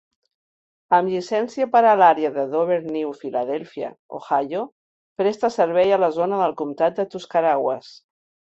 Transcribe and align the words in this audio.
Amb 0.97 1.11
llicència 1.15 1.67
per 1.75 1.81
a 1.89 1.91
l'àrea 1.99 2.31
de 2.37 2.45
Dover-New 2.55 3.13
Philadelphia 3.21 3.91
(Ohio), 4.21 4.65
presta 5.23 5.53
servei 5.59 5.95
a 5.99 6.03
la 6.07 6.13
zona 6.19 6.45
del 6.45 6.61
comtat 6.63 7.01
de 7.03 7.11
Tuscarawas. 7.15 7.97